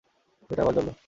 [0.49, 0.91] যেটা আমার জন্য।